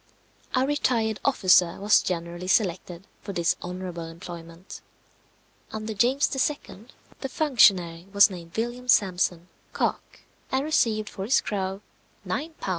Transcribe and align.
A 0.55 0.65
retired 0.65 1.19
officer 1.23 1.79
was 1.79 2.01
generally 2.01 2.47
selected 2.47 3.05
for 3.21 3.33
this 3.33 3.55
honourable 3.61 4.05
employment. 4.07 4.81
Under 5.71 5.93
James 5.93 6.27
II. 6.49 6.87
the 7.19 7.29
functionary 7.29 8.07
was 8.11 8.27
named 8.27 8.57
William 8.57 8.87
Sampson, 8.87 9.47
Cock, 9.73 10.21
and 10.51 10.65
received 10.65 11.07
for 11.07 11.23
his 11.25 11.39
crow 11.39 11.81
£9, 12.25 12.51
2s. 12.63 12.69